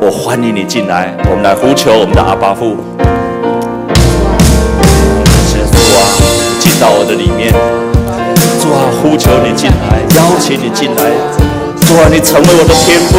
[0.00, 1.14] 我欢迎你进来。
[1.30, 2.76] 我们来呼求我们的阿巴父，
[5.52, 5.58] 主
[5.94, 6.00] 啊，
[6.58, 7.52] 进到我的里面。
[8.58, 11.04] 主啊，呼求你进来，邀请你进来。
[11.86, 13.14] 主啊，你成为我的天父，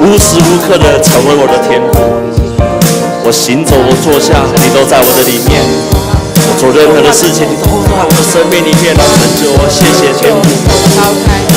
[0.00, 2.00] 无时无刻的成为我的天父。
[3.24, 5.62] 我行走，我坐下，你都在我的里面。
[6.62, 9.66] 我做任何的事情，你都在我的生命里面来成就我。
[9.66, 10.46] 谢谢天父。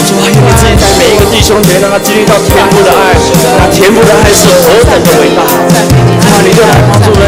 [0.01, 5.45] 主啊，愿你自己在每一个弟兄前，让他经历到天父的爱，那天父的爱是何等的伟大！
[5.45, 7.21] 主啊，你就来帮助我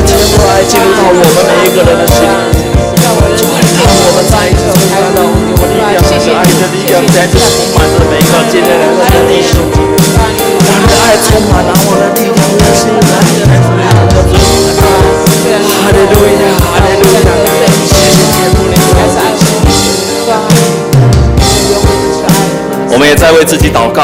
[23.17, 24.03] 在为自己祷告。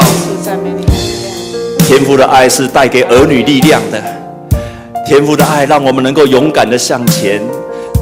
[1.86, 4.02] 天父的爱是带给儿女力量的，
[5.06, 7.40] 天父的爱让我们能够勇敢的向前，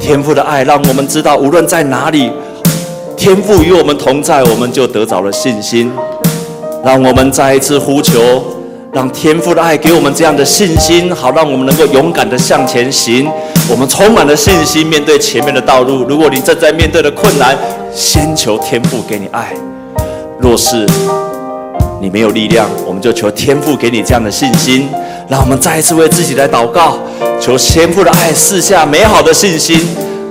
[0.00, 2.30] 天父的爱让我们知道无论在哪里，
[3.16, 5.90] 天父与我们同在，我们就得着了信心。
[6.84, 8.42] 让我们再一次呼求，
[8.92, 13.28] 让天父的爱给我们这样的信心，好让我们能够勇敢的向前行。
[13.68, 16.04] 我们充满了信心面对前面的道路。
[16.08, 17.56] 如果你正在面对的困难，
[17.92, 19.52] 先求天父给你爱。
[20.52, 20.84] 若是
[21.98, 24.86] 你没有力量，我们就求天父给你这样的信心。
[25.26, 26.98] 让我们再一次为自己来祷告，
[27.40, 29.80] 求天父的爱赐下美好的信心，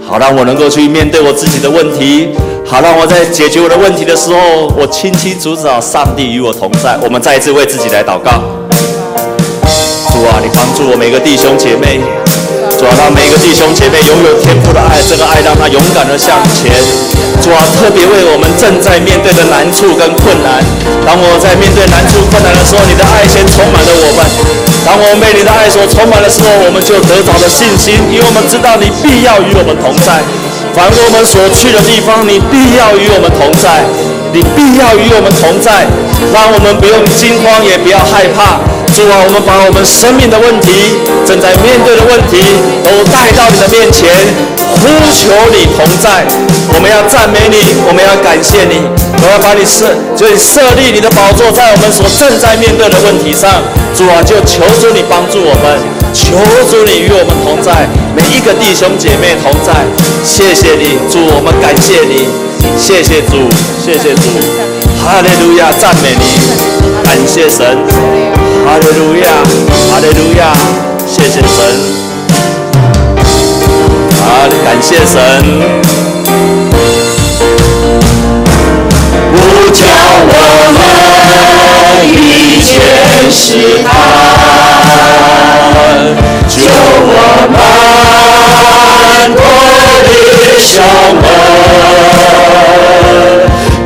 [0.07, 2.29] 好让我能够去面对我自己的问题，
[2.63, 6.95] 好让我在解决我的问题的时候，我清清楚楚上帝与我同在。
[7.01, 8.43] 我们再一次为自己来祷告。
[10.13, 11.99] 主啊，你帮助我每个弟兄姐妹。
[12.81, 16.73] 主啊，让每个弟兄姐妹拥有天父的爱，这个爱让他勇敢的向前。
[17.37, 20.57] 主啊，特别为我们正在面对的难处跟困难，
[21.05, 24.25] 当我在面对难处困难的时候，你的爱先充满了我们。
[24.81, 30.17] 当我们被你的爱所充满的时候，我们就得着了信心，因为我们知道你必要与我们同在。
[30.73, 33.85] 凡我们所去的地方，你必要与我们同在，
[34.33, 35.85] 你必要与我们同在，
[36.33, 38.57] 让我们不用惊慌，也不要害怕。
[38.91, 42.43] 主啊，我们把我们生命的问题、正在面对的问题
[42.83, 44.11] 都带到你的面前，
[44.67, 44.83] 呼
[45.15, 46.27] 求你同在。
[46.75, 48.83] 我们要赞美你，我们要感谢你，
[49.23, 53.63] 我要把你设，就设立你的宝座在我们所正在面对的问题上。
[53.95, 55.79] 主啊，就求主你帮助我们，
[56.11, 56.35] 求
[56.67, 59.87] 主你与我们同在，每一个弟兄姐妹同在。
[60.23, 62.27] 谢谢你，主，我们感谢你，
[62.75, 63.47] 谢谢主，
[63.79, 64.27] 谢谢主，
[64.99, 66.27] 哈利路亚，赞美你，
[67.03, 68.40] 感谢神。
[68.65, 69.25] 哈利路亚，
[69.89, 70.53] 哈利路亚，
[71.07, 71.47] 谢谢神，
[74.21, 75.15] 啊，感谢神。
[79.33, 79.37] 不
[79.71, 79.83] 叫
[80.23, 80.33] 我
[80.73, 80.79] 们
[82.07, 82.15] 遇
[82.61, 82.69] 见
[83.31, 83.43] 试
[83.83, 83.89] 探，
[86.47, 86.53] 救
[87.03, 87.09] 我
[87.51, 87.59] 们
[89.35, 89.39] 脱
[90.05, 90.09] 离
[90.61, 90.69] 羞
[91.21, 91.23] 闷，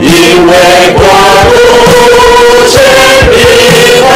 [0.02, 0.06] 因
[0.48, 0.52] 为
[0.94, 1.00] 国
[1.50, 1.58] 度、
[2.68, 2.74] 权
[3.32, 3.34] 柄
[4.04, 4.10] 和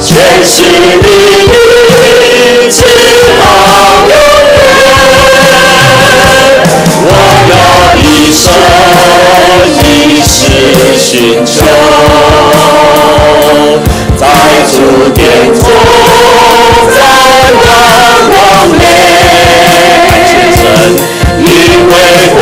[0.00, 0.10] 全
[0.44, 1.06] 是你的，
[2.70, 2.76] 直
[3.38, 3.40] 到
[4.08, 4.12] 永
[4.48, 4.60] 远。
[7.04, 7.06] 我
[7.50, 7.52] 要
[7.96, 8.00] 一
[8.32, 8.42] 生
[9.82, 9.82] 一
[10.22, 10.32] 世
[10.98, 11.10] 寻
[11.44, 11.50] 求，
[14.18, 14.22] 在
[14.70, 14.74] 主
[15.12, 15.20] 殿
[15.52, 15.60] 中，
[16.90, 16.96] 在
[17.58, 17.62] 光
[18.30, 18.32] 光
[18.78, 18.80] 内，
[21.38, 21.44] 因
[21.88, 21.90] 为
[22.32, 22.40] 国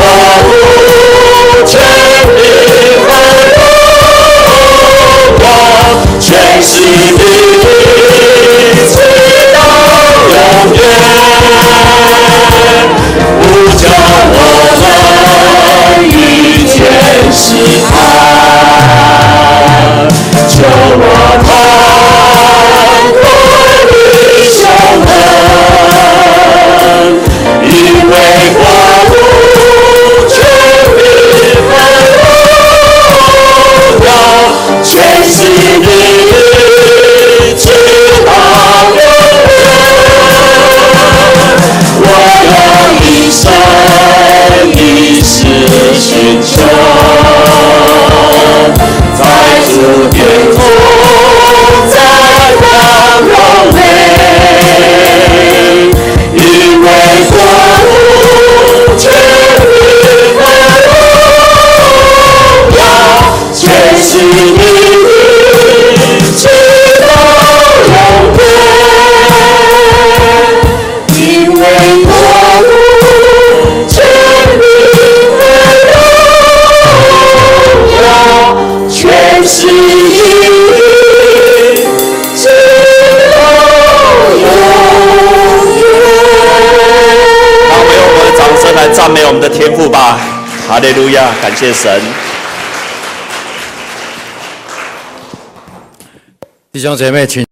[91.50, 92.00] 感谢神。
[96.70, 97.44] 弟兄姐妹，请。